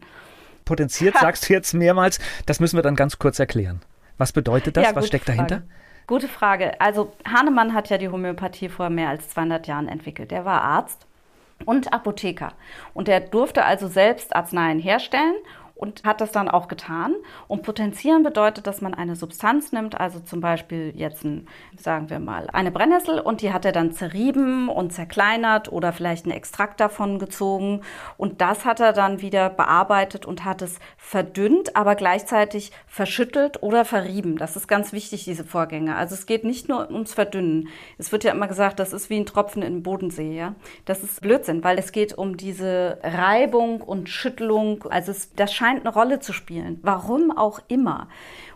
Potenziert 0.65 1.17
sagst 1.21 1.49
du 1.49 1.55
jetzt 1.55 1.75
mehrmals, 1.75 2.21
das 2.47 2.61
müssen 2.61 2.77
wir 2.77 2.85
dann 2.85 2.95
ganz 2.95 3.19
kurz 3.19 3.41
erklären. 3.41 3.81
Was 4.19 4.31
bedeutet 4.31 4.77
das? 4.77 4.85
Ja, 4.85 4.95
Was 4.95 5.09
steckt 5.09 5.25
Frage. 5.25 5.37
dahinter? 5.37 5.63
Gute 6.07 6.29
Frage. 6.29 6.81
Also 6.81 7.13
Hahnemann 7.29 7.75
hat 7.75 7.91
ja 7.91 7.99
die 7.99 8.09
Homöopathie 8.09 8.69
vor 8.69 8.89
mehr 8.89 9.09
als 9.09 9.31
200 9.31 9.67
Jahren 9.67 9.89
entwickelt. 9.89 10.31
Der 10.31 10.45
war 10.45 10.63
Arzt 10.63 11.09
und 11.65 11.93
Apotheker. 11.93 12.53
Und 12.95 13.09
er 13.09 13.21
durfte 13.21 13.65
also 13.65 13.89
selbst 13.89 14.35
Arzneien 14.35 14.79
herstellen 14.79 15.37
und 15.77 16.05
hat 16.05 16.21
das 16.21 16.33
dann 16.33 16.49
auch 16.49 16.69
getan. 16.69 17.15
Und 17.49 17.63
potenzieren 17.63 18.23
bedeutet, 18.23 18.67
dass 18.67 18.81
man 18.81 18.95
eine 18.95 19.15
Substanz 19.15 19.73
nimmt, 19.73 20.01
also 20.01 20.21
zum 20.21 20.41
Beispiel 20.41 20.93
jetzt, 20.97 21.23
ein, 21.25 21.47
sagen 21.77 22.09
wir 22.09 22.19
mal, 22.19 22.49
eine 22.53 22.71
Brennnessel 22.71 23.21
und 23.21 23.43
die 23.43 23.53
hat 23.53 23.67
er 23.67 23.73
dann 23.73 23.93
zerrieben 23.93 24.69
und 24.69 24.93
zerkleinert 24.93 25.71
oder 25.71 25.93
vielleicht 25.93 26.25
einen 26.25 26.35
Extrakt 26.35 26.81
davon 26.81 27.19
gezogen. 27.19 27.83
Und 28.17 28.41
das 28.41 28.65
hat 28.65 28.81
er 28.81 28.95
dann 28.95 29.21
wieder 29.21 29.51
bearbeitet 29.51 30.25
und 30.25 30.45
hat 30.45 30.63
es 30.63 30.79
verdünnt, 30.97 31.77
aber 31.77 31.95
gleichzeitig 31.95 32.73
verschüttelt 32.87 33.63
oder 33.63 33.85
verrieben. 33.85 34.39
Das 34.39 34.57
ist 34.57 34.69
ganz 34.69 34.95
wichtig, 34.95 35.25
diese 35.25 35.45
Vorgänge. 35.45 35.95
Also 35.97 36.15
es 36.15 36.25
geht 36.25 36.45
nicht 36.45 36.71
nur 36.71 36.91
ums 36.91 37.13
Verdünnen. 37.13 37.69
Es 37.99 38.13
wird 38.13 38.25
ja 38.25 38.33
immer 38.33 38.49
gesagt, 38.49 38.79
das 38.79 38.95
ist 38.95 39.11
wie 39.11 39.19
ein 39.19 39.27
Tropfen 39.27 39.63
in 39.63 39.75
den 39.75 39.83
Bodensee. 39.83 40.35
Ja? 40.35 40.55
Das 40.87 41.03
ist 41.03 41.21
Blödsinn, 41.21 41.63
weil 41.63 41.79
es 41.79 41.93
geht 41.93 42.17
um 42.17 42.39
diese 42.39 42.99
Reibung 43.03 43.83
und 43.83 44.09
Schüttelung. 44.09 44.85
Also 44.89 45.11
es, 45.11 45.35
das 45.35 45.53
scheint 45.53 45.66
scheint 45.67 45.81
eine 45.81 45.93
Rolle 45.93 46.21
zu 46.21 46.33
spielen. 46.33 46.79
Warum 46.83 47.37
auch 47.37 47.61
immer. 47.69 48.09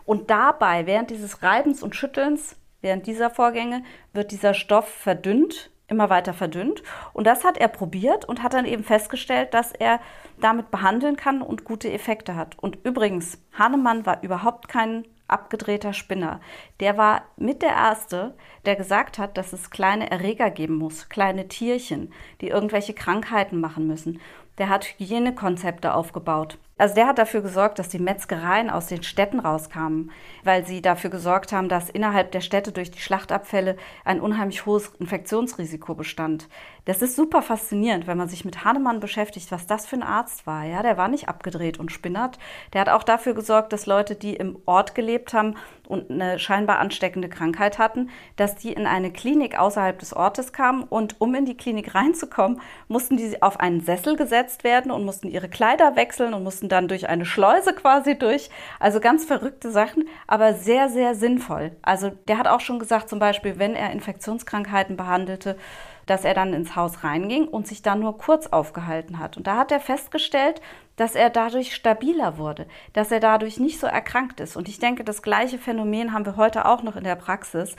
Und 0.05 0.29
dabei, 0.29 0.85
während 0.85 1.09
dieses 1.09 1.43
Reibens 1.43 1.83
und 1.83 1.95
Schüttelns, 1.95 2.55
während 2.79 3.05
dieser 3.05 3.29
Vorgänge, 3.29 3.83
wird 4.13 4.31
dieser 4.31 4.53
Stoff 4.53 4.87
verdünnt, 4.87 5.71
immer 5.87 6.09
weiter 6.09 6.33
verdünnt. 6.33 6.83
Und 7.11 7.27
das 7.27 7.43
hat 7.43 7.57
er 7.57 7.67
probiert 7.67 8.23
und 8.23 8.43
hat 8.43 8.53
dann 8.53 8.65
eben 8.65 8.85
festgestellt, 8.85 9.53
dass 9.53 9.73
er 9.73 9.99
damit 10.39 10.71
behandeln 10.71 11.17
kann 11.17 11.41
und 11.41 11.65
gute 11.65 11.91
Effekte 11.91 12.35
hat. 12.35 12.57
Und 12.59 12.77
übrigens, 12.85 13.37
Hahnemann 13.57 14.05
war 14.05 14.23
überhaupt 14.23 14.69
kein 14.69 15.05
abgedrehter 15.27 15.93
Spinner. 15.93 16.39
Der 16.79 16.97
war 16.97 17.23
mit 17.35 17.61
der 17.61 17.71
Erste, 17.71 18.35
der 18.65 18.77
gesagt 18.77 19.17
hat, 19.17 19.37
dass 19.37 19.51
es 19.51 19.69
kleine 19.69 20.09
Erreger 20.11 20.49
geben 20.49 20.75
muss, 20.75 21.09
kleine 21.09 21.49
Tierchen, 21.49 22.13
die 22.39 22.47
irgendwelche 22.47 22.93
Krankheiten 22.93 23.59
machen 23.59 23.87
müssen. 23.87 24.19
Der 24.57 24.69
hat 24.69 24.85
Hygienekonzepte 24.85 25.93
aufgebaut. 25.93 26.57
Also 26.81 26.95
der 26.95 27.05
hat 27.05 27.19
dafür 27.19 27.43
gesorgt, 27.43 27.77
dass 27.77 27.89
die 27.89 27.99
Metzgereien 27.99 28.71
aus 28.71 28.87
den 28.87 29.03
Städten 29.03 29.39
rauskamen, 29.39 30.09
weil 30.43 30.65
sie 30.65 30.81
dafür 30.81 31.11
gesorgt 31.11 31.51
haben, 31.51 31.69
dass 31.69 31.91
innerhalb 31.91 32.31
der 32.31 32.41
Städte 32.41 32.71
durch 32.71 32.89
die 32.89 33.01
Schlachtabfälle 33.01 33.77
ein 34.03 34.19
unheimlich 34.19 34.65
hohes 34.65 34.87
Infektionsrisiko 34.97 35.93
bestand. 35.93 36.47
Das 36.85 37.03
ist 37.03 37.15
super 37.15 37.43
faszinierend, 37.43 38.07
wenn 38.07 38.17
man 38.17 38.29
sich 38.29 38.45
mit 38.45 38.65
Hahnemann 38.65 38.99
beschäftigt, 38.99 39.51
was 39.51 39.67
das 39.67 39.85
für 39.85 39.97
ein 39.97 40.01
Arzt 40.01 40.47
war. 40.47 40.63
Ja, 40.63 40.81
der 40.81 40.97
war 40.97 41.07
nicht 41.07 41.29
abgedreht 41.29 41.79
und 41.79 41.91
spinnert. 41.91 42.39
Der 42.73 42.81
hat 42.81 42.89
auch 42.89 43.03
dafür 43.03 43.35
gesorgt, 43.35 43.71
dass 43.73 43.85
Leute, 43.85 44.15
die 44.15 44.33
im 44.33 44.57
Ort 44.65 44.95
gelebt 44.95 45.35
haben 45.35 45.57
und 45.87 46.09
eine 46.09 46.39
scheinbar 46.39 46.79
ansteckende 46.79 47.29
Krankheit 47.29 47.77
hatten, 47.77 48.09
dass 48.37 48.55
die 48.55 48.73
in 48.73 48.87
eine 48.87 49.11
Klinik 49.11 49.59
außerhalb 49.59 49.99
des 49.99 50.15
Ortes 50.15 50.53
kamen 50.53 50.83
und 50.83 51.21
um 51.21 51.35
in 51.35 51.45
die 51.45 51.57
Klinik 51.57 51.93
reinzukommen, 51.93 52.59
mussten 52.87 53.17
die 53.17 53.43
auf 53.43 53.59
einen 53.59 53.81
Sessel 53.81 54.15
gesetzt 54.15 54.63
werden 54.63 54.89
und 54.89 55.05
mussten 55.05 55.27
ihre 55.27 55.49
Kleider 55.49 55.95
wechseln 55.95 56.33
und 56.33 56.43
mussten 56.43 56.69
dann 56.71 56.87
durch 56.87 57.09
eine 57.09 57.25
Schleuse 57.25 57.73
quasi 57.73 58.17
durch. 58.17 58.49
Also 58.79 58.99
ganz 58.99 59.25
verrückte 59.25 59.71
Sachen, 59.71 60.07
aber 60.27 60.53
sehr, 60.53 60.89
sehr 60.89 61.15
sinnvoll. 61.15 61.71
Also 61.81 62.11
der 62.27 62.37
hat 62.37 62.47
auch 62.47 62.61
schon 62.61 62.79
gesagt, 62.79 63.09
zum 63.09 63.19
Beispiel, 63.19 63.59
wenn 63.59 63.75
er 63.75 63.91
Infektionskrankheiten 63.91 64.97
behandelte, 64.97 65.57
dass 66.05 66.25
er 66.25 66.33
dann 66.33 66.53
ins 66.53 66.75
Haus 66.75 67.03
reinging 67.03 67.47
und 67.47 67.67
sich 67.67 67.81
dann 67.81 67.99
nur 67.99 68.17
kurz 68.17 68.47
aufgehalten 68.47 69.19
hat. 69.19 69.37
Und 69.37 69.47
da 69.47 69.57
hat 69.57 69.71
er 69.71 69.79
festgestellt, 69.79 70.61
dass 70.95 71.15
er 71.15 71.29
dadurch 71.29 71.73
stabiler 71.73 72.37
wurde, 72.37 72.67
dass 72.93 73.11
er 73.11 73.19
dadurch 73.19 73.59
nicht 73.59 73.79
so 73.79 73.87
erkrankt 73.87 74.39
ist. 74.39 74.57
Und 74.57 74.67
ich 74.67 74.79
denke, 74.79 75.03
das 75.03 75.21
gleiche 75.21 75.57
Phänomen 75.57 76.13
haben 76.13 76.25
wir 76.25 76.35
heute 76.35 76.65
auch 76.65 76.83
noch 76.83 76.95
in 76.95 77.03
der 77.03 77.15
Praxis. 77.15 77.75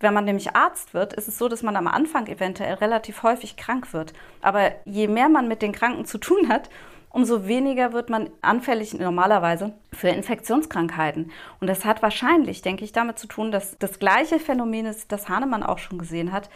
Wenn 0.00 0.14
man 0.14 0.24
nämlich 0.24 0.54
Arzt 0.56 0.94
wird, 0.94 1.12
ist 1.12 1.28
es 1.28 1.38
so, 1.38 1.48
dass 1.48 1.62
man 1.62 1.76
am 1.76 1.86
Anfang 1.86 2.26
eventuell 2.26 2.74
relativ 2.74 3.22
häufig 3.22 3.56
krank 3.56 3.92
wird. 3.92 4.12
Aber 4.40 4.72
je 4.84 5.06
mehr 5.06 5.28
man 5.28 5.48
mit 5.48 5.62
den 5.62 5.72
Kranken 5.72 6.04
zu 6.04 6.18
tun 6.18 6.48
hat, 6.48 6.68
umso 7.12 7.46
weniger 7.46 7.92
wird 7.92 8.10
man 8.10 8.30
anfällig 8.40 8.94
normalerweise 8.94 9.74
für 9.92 10.08
Infektionskrankheiten. 10.08 11.30
Und 11.60 11.66
das 11.66 11.84
hat 11.84 12.02
wahrscheinlich, 12.02 12.62
denke 12.62 12.84
ich, 12.84 12.92
damit 12.92 13.18
zu 13.18 13.26
tun, 13.26 13.52
dass 13.52 13.78
das 13.78 13.98
gleiche 13.98 14.38
Phänomen 14.38 14.86
ist, 14.86 15.12
das 15.12 15.28
Hahnemann 15.28 15.62
auch 15.62 15.78
schon 15.78 15.98
gesehen 15.98 16.32
hat, 16.32 16.50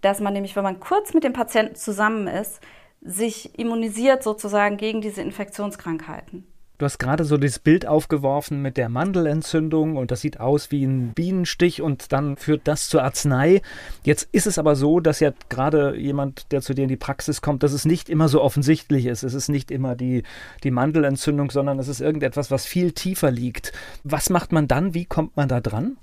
dass 0.00 0.20
man 0.20 0.32
nämlich, 0.32 0.56
wenn 0.56 0.64
man 0.64 0.80
kurz 0.80 1.12
mit 1.12 1.24
dem 1.24 1.32
Patienten 1.32 1.76
zusammen 1.76 2.26
ist, 2.26 2.60
sich 3.02 3.58
immunisiert 3.58 4.22
sozusagen 4.22 4.76
gegen 4.76 5.00
diese 5.00 5.22
Infektionskrankheiten. 5.22 6.46
Du 6.80 6.86
hast 6.86 6.96
gerade 6.96 7.26
so 7.26 7.36
das 7.36 7.58
Bild 7.58 7.84
aufgeworfen 7.84 8.62
mit 8.62 8.78
der 8.78 8.88
Mandelentzündung 8.88 9.98
und 9.98 10.10
das 10.10 10.22
sieht 10.22 10.40
aus 10.40 10.70
wie 10.70 10.82
ein 10.82 11.12
Bienenstich 11.12 11.82
und 11.82 12.10
dann 12.10 12.38
führt 12.38 12.62
das 12.64 12.88
zur 12.88 13.04
Arznei. 13.04 13.60
Jetzt 14.02 14.30
ist 14.32 14.46
es 14.46 14.58
aber 14.58 14.74
so, 14.76 14.98
dass 14.98 15.20
ja 15.20 15.34
gerade 15.50 15.94
jemand, 15.94 16.50
der 16.52 16.62
zu 16.62 16.72
dir 16.72 16.84
in 16.84 16.88
die 16.88 16.96
Praxis 16.96 17.42
kommt, 17.42 17.64
dass 17.64 17.74
es 17.74 17.84
nicht 17.84 18.08
immer 18.08 18.28
so 18.28 18.40
offensichtlich 18.40 19.04
ist. 19.04 19.24
Es 19.24 19.34
ist 19.34 19.50
nicht 19.50 19.70
immer 19.70 19.94
die, 19.94 20.22
die 20.64 20.70
Mandelentzündung, 20.70 21.50
sondern 21.50 21.78
es 21.78 21.88
ist 21.88 22.00
irgendetwas, 22.00 22.50
was 22.50 22.64
viel 22.64 22.92
tiefer 22.92 23.30
liegt. 23.30 23.72
Was 24.02 24.30
macht 24.30 24.50
man 24.50 24.66
dann? 24.66 24.94
Wie 24.94 25.04
kommt 25.04 25.36
man 25.36 25.50
da 25.50 25.60
dran? 25.60 25.98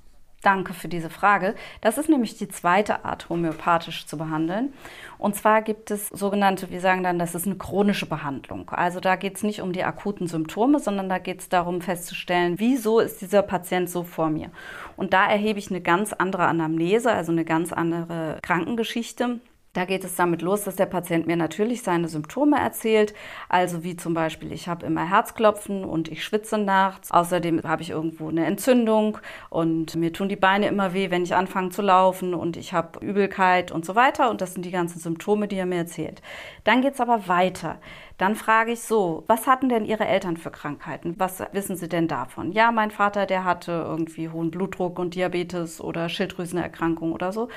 Danke 0.48 0.74
für 0.74 0.88
diese 0.88 1.10
Frage. 1.10 1.56
Das 1.82 1.98
ist 1.98 2.08
nämlich 2.08 2.38
die 2.38 2.48
zweite 2.48 3.04
Art, 3.04 3.28
homöopathisch 3.28 4.08
zu 4.08 4.18
behandeln. 4.18 4.74
Und 5.18 5.36
zwar 5.36 5.62
gibt 5.62 5.92
es 5.92 6.08
sogenannte, 6.08 6.70
wir 6.72 6.80
sagen 6.80 7.04
dann, 7.04 7.20
das 7.20 7.36
ist 7.36 7.48
eine 7.48 7.58
chronische 7.58 8.06
Behandlung. 8.06 8.70
Also 8.70 9.02
da 9.02 9.18
geht 9.18 9.36
es 9.36 9.44
nicht 9.44 9.62
um 9.62 9.74
die 9.74 9.84
akuten 9.84 10.26
Symptome, 10.28 10.80
sondern 10.80 11.10
da 11.10 11.18
geht 11.18 11.42
es 11.42 11.50
darum 11.50 11.82
festzustellen, 11.82 12.56
wieso 12.60 13.02
ist 13.02 13.20
dieser 13.20 13.42
Patient 13.42 13.90
so 13.90 14.04
vor 14.04 14.30
mir. 14.30 14.50
Und 14.96 15.12
da 15.12 15.30
erhebe 15.30 15.60
ich 15.60 15.70
eine 15.70 15.82
ganz 15.82 16.14
andere 16.14 16.46
Anamnese, 16.46 17.12
also 17.12 17.34
eine 17.34 17.44
ganz 17.44 17.74
andere 17.74 18.40
Krankengeschichte 18.42 19.42
da 19.78 19.86
geht 19.86 20.04
es 20.04 20.16
damit 20.16 20.42
los, 20.42 20.64
dass 20.64 20.76
der 20.76 20.88
Patient 20.88 21.28
mir 21.28 21.36
natürlich 21.36 21.84
seine 21.84 22.08
Symptome 22.08 22.58
erzählt, 22.58 23.14
also 23.48 23.84
wie 23.84 23.96
zum 23.96 24.16
Beispiel, 24.16 24.52
ich 24.52 24.68
habe 24.68 24.88
immer 24.88 25.08
Herzklopfen 25.08 25.86
und 25.86 26.08
ich 26.08 26.24
schwitze 26.24 26.58
nachts. 26.58 27.12
Außerdem 27.12 27.62
habe 27.64 27.84
ich 27.84 27.92
irgendwo 27.92 28.28
eine 28.28 28.48
Entzündung 28.48 29.20
und 29.52 29.96
mir 29.96 30.12
tun 30.12 30.30
die 30.30 30.36
Beine 30.36 30.68
immer 30.68 30.96
weh, 30.96 31.12
wenn 31.12 31.22
ich 31.22 31.36
anfange 31.36 31.70
zu 31.70 31.84
laufen 31.84 32.34
und 32.34 32.58
ich 32.58 32.74
habe 32.74 33.06
Übelkeit 33.06 33.72
und 33.72 33.86
so 33.86 33.94
weiter. 33.94 34.32
Und 34.32 34.42
das 34.42 34.56
sind 34.56 34.66
die 34.66 34.72
ganzen 34.72 35.00
Symptome, 35.00 35.48
die 35.48 35.58
er 35.58 35.68
mir 35.68 35.78
erzählt. 35.78 36.24
Dann 36.64 36.82
geht 36.82 36.96
es 36.96 37.00
aber 37.00 37.28
weiter. 37.28 37.78
Dann 38.18 38.36
frage 38.36 38.72
ich 38.72 38.82
so, 38.82 39.24
was 39.28 39.46
hatten 39.46 39.70
denn 39.70 39.86
Ihre 39.86 40.08
Eltern 40.08 40.38
für 40.38 40.50
Krankheiten? 40.50 41.16
Was 41.20 41.44
wissen 41.52 41.76
Sie 41.76 41.88
denn 41.88 42.08
davon? 42.08 42.52
Ja, 42.52 42.72
mein 42.72 42.90
Vater, 42.90 43.28
der 43.28 43.44
hatte 43.44 43.72
irgendwie 43.72 44.30
hohen 44.30 44.50
Blutdruck 44.50 44.98
und 44.98 45.14
Diabetes 45.14 45.80
oder 45.80 46.10
Schilddrüsenerkrankung 46.10 47.12
oder 47.12 47.32
so. 47.32 47.50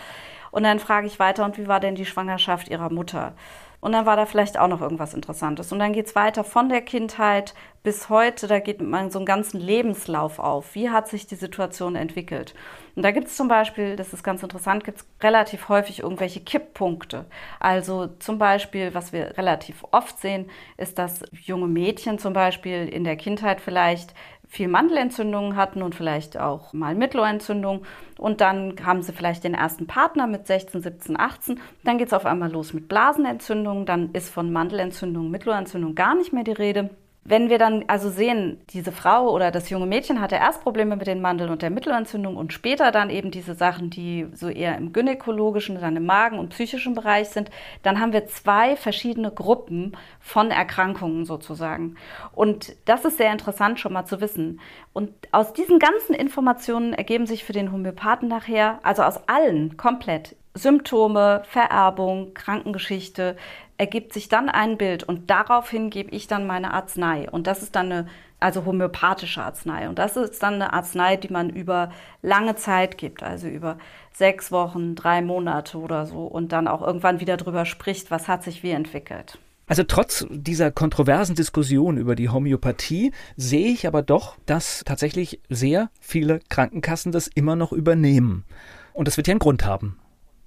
Und 0.50 0.64
dann 0.64 0.78
frage 0.78 1.06
ich 1.06 1.18
weiter, 1.18 1.46
und 1.46 1.56
wie 1.56 1.68
war 1.68 1.80
denn 1.80 1.94
die 1.94 2.04
Schwangerschaft 2.04 2.68
ihrer 2.68 2.90
Mutter? 2.92 3.34
Und 3.80 3.92
dann 3.92 4.04
war 4.06 4.16
da 4.16 4.26
vielleicht 4.26 4.58
auch 4.58 4.68
noch 4.68 4.82
irgendwas 4.82 5.14
Interessantes. 5.14 5.72
Und 5.72 5.78
dann 5.78 5.92
geht 5.92 6.06
es 6.06 6.14
weiter 6.14 6.44
von 6.44 6.68
der 6.68 6.82
Kindheit 6.82 7.54
bis 7.82 8.10
heute. 8.10 8.46
Da 8.46 8.58
geht 8.58 8.82
man 8.82 9.10
so 9.10 9.18
einen 9.18 9.26
ganzen 9.26 9.58
Lebenslauf 9.58 10.38
auf. 10.38 10.74
Wie 10.74 10.90
hat 10.90 11.08
sich 11.08 11.26
die 11.26 11.36
Situation 11.36 11.96
entwickelt? 11.96 12.54
Und 12.94 13.02
da 13.02 13.10
gibt 13.10 13.28
es 13.28 13.36
zum 13.36 13.48
Beispiel, 13.48 13.96
das 13.96 14.12
ist 14.12 14.22
ganz 14.22 14.42
interessant, 14.42 14.84
gibt 14.84 14.98
es 14.98 15.06
relativ 15.22 15.68
häufig 15.70 16.00
irgendwelche 16.00 16.40
Kipppunkte. 16.40 17.24
Also 17.58 18.08
zum 18.18 18.38
Beispiel, 18.38 18.92
was 18.92 19.12
wir 19.12 19.38
relativ 19.38 19.84
oft 19.92 20.18
sehen, 20.18 20.50
ist, 20.76 20.98
dass 20.98 21.22
junge 21.32 21.66
Mädchen 21.66 22.18
zum 22.18 22.34
Beispiel 22.34 22.86
in 22.86 23.04
der 23.04 23.16
Kindheit 23.16 23.60
vielleicht 23.62 24.14
viel 24.50 24.66
Mandelentzündungen 24.66 25.54
hatten 25.54 25.80
und 25.80 25.94
vielleicht 25.94 26.36
auch 26.36 26.72
mal 26.72 26.96
Mittelohrentzündung. 26.96 27.82
Und 28.18 28.40
dann 28.40 28.74
haben 28.84 29.00
sie 29.00 29.12
vielleicht 29.12 29.44
den 29.44 29.54
ersten 29.54 29.86
Partner 29.86 30.26
mit 30.26 30.48
16, 30.48 30.82
17, 30.82 31.18
18. 31.18 31.60
Dann 31.84 31.98
geht 31.98 32.08
es 32.08 32.12
auf 32.12 32.26
einmal 32.26 32.50
los 32.50 32.72
mit 32.74 32.88
Blasenentzündungen. 32.88 33.86
Dann 33.86 34.10
ist 34.12 34.28
von 34.28 34.52
Mandelentzündung, 34.52 35.30
Mittelohrentzündung 35.30 35.94
gar 35.94 36.16
nicht 36.16 36.32
mehr 36.32 36.42
die 36.42 36.50
Rede. 36.50 36.90
Wenn 37.22 37.50
wir 37.50 37.58
dann 37.58 37.84
also 37.86 38.08
sehen, 38.08 38.60
diese 38.70 38.92
Frau 38.92 39.28
oder 39.30 39.50
das 39.50 39.68
junge 39.68 39.84
Mädchen 39.84 40.22
hatte 40.22 40.36
erst 40.36 40.62
Probleme 40.62 40.96
mit 40.96 41.06
den 41.06 41.20
Mandeln 41.20 41.50
und 41.50 41.60
der 41.60 41.68
Mittelohrentzündung 41.68 42.36
und 42.36 42.54
später 42.54 42.92
dann 42.92 43.10
eben 43.10 43.30
diese 43.30 43.54
Sachen, 43.54 43.90
die 43.90 44.26
so 44.32 44.48
eher 44.48 44.76
im 44.78 44.94
gynäkologischen, 44.94 45.78
dann 45.78 45.96
im 45.96 46.06
Magen- 46.06 46.38
und 46.38 46.48
psychischen 46.48 46.94
Bereich 46.94 47.28
sind, 47.28 47.50
dann 47.82 48.00
haben 48.00 48.14
wir 48.14 48.26
zwei 48.26 48.74
verschiedene 48.74 49.30
Gruppen 49.30 49.96
von 50.18 50.50
Erkrankungen 50.50 51.26
sozusagen. 51.26 51.96
Und 52.32 52.74
das 52.86 53.04
ist 53.04 53.18
sehr 53.18 53.32
interessant 53.32 53.78
schon 53.78 53.92
mal 53.92 54.06
zu 54.06 54.22
wissen. 54.22 54.58
Und 54.94 55.12
aus 55.30 55.52
diesen 55.52 55.78
ganzen 55.78 56.14
Informationen 56.14 56.94
ergeben 56.94 57.26
sich 57.26 57.44
für 57.44 57.52
den 57.52 57.70
Homöopathen 57.70 58.28
nachher, 58.28 58.80
also 58.82 59.02
aus 59.02 59.28
allen 59.28 59.76
komplett, 59.76 60.36
Symptome, 60.54 61.42
Vererbung, 61.48 62.34
Krankengeschichte, 62.34 63.36
ergibt 63.80 64.12
sich 64.12 64.28
dann 64.28 64.50
ein 64.50 64.76
Bild 64.76 65.04
und 65.04 65.30
daraufhin 65.30 65.88
gebe 65.88 66.10
ich 66.10 66.26
dann 66.26 66.46
meine 66.46 66.74
Arznei. 66.74 67.30
Und 67.30 67.46
das 67.46 67.62
ist 67.62 67.74
dann 67.74 67.90
eine, 67.90 68.06
also 68.38 68.66
homöopathische 68.66 69.42
Arznei. 69.42 69.88
Und 69.88 69.98
das 69.98 70.18
ist 70.18 70.42
dann 70.42 70.56
eine 70.56 70.74
Arznei, 70.74 71.16
die 71.16 71.32
man 71.32 71.48
über 71.48 71.90
lange 72.20 72.56
Zeit 72.56 72.98
gibt, 72.98 73.22
also 73.22 73.48
über 73.48 73.78
sechs 74.12 74.52
Wochen, 74.52 74.96
drei 74.96 75.22
Monate 75.22 75.78
oder 75.78 76.04
so 76.04 76.26
und 76.26 76.52
dann 76.52 76.68
auch 76.68 76.82
irgendwann 76.82 77.20
wieder 77.20 77.38
drüber 77.38 77.64
spricht, 77.64 78.10
was 78.10 78.28
hat 78.28 78.44
sich 78.44 78.62
wie 78.62 78.72
entwickelt. 78.72 79.38
Also 79.66 79.84
trotz 79.84 80.26
dieser 80.28 80.70
kontroversen 80.70 81.34
Diskussion 81.34 81.96
über 81.96 82.16
die 82.16 82.28
Homöopathie 82.28 83.12
sehe 83.38 83.68
ich 83.68 83.86
aber 83.86 84.02
doch, 84.02 84.36
dass 84.44 84.82
tatsächlich 84.84 85.40
sehr 85.48 85.88
viele 86.00 86.40
Krankenkassen 86.50 87.12
das 87.12 87.28
immer 87.28 87.56
noch 87.56 87.72
übernehmen. 87.72 88.44
Und 88.92 89.08
das 89.08 89.16
wird 89.16 89.26
ja 89.26 89.32
einen 89.32 89.38
Grund 89.38 89.64
haben. 89.64 89.99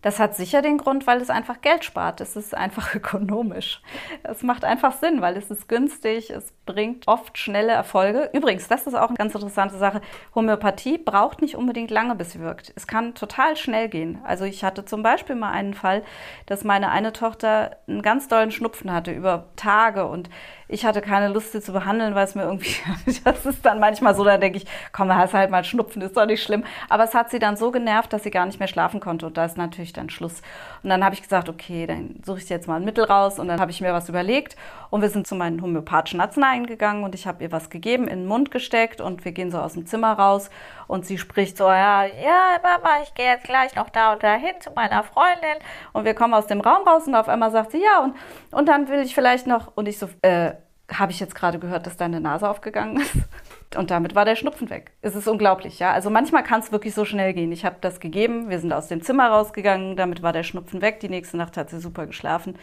Das 0.03 0.19
hat 0.19 0.35
sicher 0.35 0.61
den 0.61 0.77
Grund, 0.77 1.07
weil 1.07 1.21
es 1.21 1.29
einfach 1.29 1.61
Geld 1.61 1.85
spart. 1.85 2.21
Es 2.21 2.35
ist 2.35 2.55
einfach 2.55 2.93
ökonomisch. 2.95 3.81
Es 4.21 4.43
macht 4.43 4.65
einfach 4.65 4.91
Sinn, 4.91 5.21
weil 5.21 5.35
es 5.37 5.49
ist 5.49 5.67
günstig, 5.67 6.29
es 6.29 6.53
bringt 6.65 7.07
oft 7.07 7.37
schnelle 7.37 7.71
Erfolge. 7.71 8.29
Übrigens, 8.33 8.67
das 8.67 8.85
ist 8.85 8.95
auch 8.95 9.07
eine 9.07 9.17
ganz 9.17 9.33
interessante 9.33 9.77
Sache. 9.77 10.01
Homöopathie 10.35 10.97
braucht 10.97 11.41
nicht 11.41 11.55
unbedingt 11.55 11.89
lange, 11.89 12.15
bis 12.15 12.33
sie 12.33 12.41
wirkt. 12.41 12.73
Es 12.75 12.85
kann 12.85 13.15
total 13.15 13.55
schnell 13.55 13.87
gehen. 13.87 14.19
Also 14.25 14.43
ich 14.43 14.63
hatte 14.63 14.85
zum 14.85 15.03
Beispiel 15.03 15.35
mal 15.35 15.51
einen 15.51 15.73
Fall, 15.73 16.03
dass 16.45 16.65
meine 16.65 16.91
eine 16.91 17.13
Tochter 17.13 17.77
einen 17.87 18.01
ganz 18.01 18.27
dollen 18.27 18.51
Schnupfen 18.51 18.91
hatte 18.91 19.11
über 19.11 19.47
Tage 19.55 20.05
und 20.05 20.29
ich 20.73 20.85
hatte 20.85 21.01
keine 21.01 21.27
Lust, 21.27 21.51
sie 21.51 21.61
zu 21.61 21.71
behandeln, 21.71 22.15
weil 22.15 22.25
es 22.25 22.33
mir 22.33 22.43
irgendwie, 22.43 22.75
das 23.23 23.45
ist 23.45 23.63
dann 23.63 23.79
manchmal 23.79 24.15
so, 24.15 24.23
da 24.23 24.37
denke 24.37 24.57
ich, 24.57 24.65
komm, 24.91 25.13
hast 25.13 25.33
halt 25.33 25.51
mal 25.51 25.63
Schnupfen, 25.63 26.01
ist 26.01 26.17
doch 26.17 26.25
nicht 26.25 26.41
schlimm. 26.41 26.63
Aber 26.89 27.03
es 27.03 27.13
hat 27.13 27.29
sie 27.29 27.37
dann 27.37 27.57
so 27.57 27.69
genervt, 27.69 28.11
dass 28.11 28.23
sie 28.23 28.31
gar 28.31 28.47
nicht 28.47 28.57
mehr 28.59 28.67
schlafen 28.67 28.99
konnte 28.99 29.27
und 29.27 29.37
da 29.37 29.45
ist 29.45 29.55
natürlich 29.55 29.93
dann 29.93 30.09
Schluss. 30.09 30.41
Und 30.81 30.89
dann 30.89 31.05
habe 31.05 31.13
ich 31.13 31.21
gesagt, 31.21 31.47
okay, 31.47 31.85
dann 31.85 32.15
suche 32.25 32.39
ich 32.39 32.49
jetzt 32.49 32.67
mal 32.67 32.77
ein 32.77 32.85
Mittel 32.85 33.03
raus 33.03 33.37
und 33.37 33.47
dann 33.47 33.59
habe 33.61 33.69
ich 33.69 33.81
mir 33.81 33.93
was 33.93 34.09
überlegt 34.09 34.55
und 34.89 35.01
wir 35.01 35.09
sind 35.09 35.27
zu 35.27 35.35
meinen 35.35 35.61
homöopathischen 35.61 36.19
Arzneien 36.19 36.65
gegangen 36.65 37.03
und 37.03 37.13
ich 37.13 37.27
habe 37.27 37.43
ihr 37.43 37.51
was 37.51 37.69
gegeben, 37.69 38.07
in 38.07 38.21
den 38.21 38.27
Mund 38.27 38.49
gesteckt 38.49 38.99
und 38.99 39.25
wir 39.25 39.31
gehen 39.31 39.51
so 39.51 39.59
aus 39.59 39.73
dem 39.73 39.85
Zimmer 39.85 40.13
raus 40.13 40.49
und 40.87 41.05
sie 41.05 41.17
spricht 41.17 41.57
so, 41.57 41.65
ja, 41.65 42.05
ja, 42.05 42.59
Mama, 42.61 43.01
ich 43.03 43.13
gehe 43.13 43.25
jetzt 43.25 43.45
gleich 43.45 43.75
noch 43.75 43.89
da 43.89 44.13
und 44.13 44.23
dahin 44.23 44.59
zu 44.59 44.71
meiner 44.71 45.03
Freundin 45.03 45.57
und 45.93 46.05
wir 46.05 46.13
kommen 46.13 46.33
aus 46.33 46.47
dem 46.47 46.61
Raum 46.61 46.87
raus 46.87 47.07
und 47.07 47.15
auf 47.15 47.29
einmal 47.29 47.51
sagt 47.51 47.71
sie, 47.71 47.81
ja, 47.81 48.03
und, 48.03 48.15
und 48.51 48.67
dann 48.67 48.87
will 48.87 49.01
ich 49.01 49.15
vielleicht 49.15 49.47
noch, 49.47 49.71
und 49.75 49.87
ich 49.87 49.99
so, 49.99 50.09
äh, 50.21 50.53
habe 50.91 51.11
ich 51.11 51.19
jetzt 51.19 51.35
gerade 51.35 51.59
gehört, 51.59 51.85
dass 51.87 51.97
deine 51.97 52.19
Nase 52.19 52.49
aufgegangen 52.49 53.01
ist. 53.01 53.15
Und 53.75 53.89
damit 53.89 54.13
war 54.13 54.25
der 54.25 54.35
Schnupfen 54.35 54.69
weg. 54.69 54.91
Es 55.01 55.15
ist 55.15 55.27
unglaublich, 55.27 55.79
ja. 55.79 55.91
Also 55.93 56.11
manchmal 56.11 56.43
kann 56.43 56.59
es 56.59 56.71
wirklich 56.71 56.93
so 56.93 57.05
schnell 57.05 57.33
gehen. 57.33 57.51
Ich 57.51 57.65
habe 57.65 57.77
das 57.81 57.99
gegeben, 57.99 58.49
wir 58.49 58.59
sind 58.59 58.71
aus 58.71 58.87
dem 58.87 59.01
Zimmer 59.01 59.29
rausgegangen, 59.29 59.95
damit 59.95 60.21
war 60.21 60.31
der 60.31 60.43
Schnupfen 60.43 60.81
weg. 60.81 60.99
Die 60.99 61.09
nächste 61.09 61.37
Nacht 61.37 61.57
hat 61.57 61.71
sie 61.71 61.79
super 61.79 62.05
geschlafen. 62.05 62.55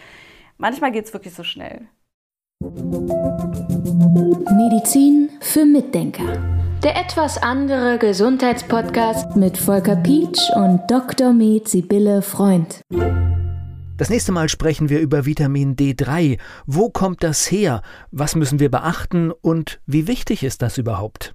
Manchmal 0.57 0.93
geht 0.93 1.07
es 1.07 1.13
wirklich 1.13 1.35
so 1.35 1.43
schnell. 1.43 1.89
Medizin 4.53 5.31
für 5.41 5.65
Mitdenker. 5.65 6.60
Der 6.83 6.97
etwas 6.97 7.37
andere 7.37 7.99
Gesundheitspodcast 7.99 9.37
mit 9.37 9.59
Volker 9.59 9.97
Pietsch 9.97 10.41
und 10.57 10.81
Dr. 10.89 11.35
Med 11.35 11.69
Sibylle 11.69 12.23
Freund. 12.23 12.81
Das 13.99 14.09
nächste 14.09 14.33
Mal 14.33 14.49
sprechen 14.49 14.89
wir 14.89 15.01
über 15.01 15.27
Vitamin 15.27 15.77
D3. 15.77 16.39
Wo 16.65 16.89
kommt 16.89 17.23
das 17.23 17.51
her? 17.51 17.83
Was 18.13 18.35
müssen 18.35 18.61
wir 18.61 18.71
beachten 18.71 19.31
und 19.31 19.79
wie 19.85 20.07
wichtig 20.07 20.43
ist 20.43 20.63
das 20.63 20.79
überhaupt? 20.79 21.35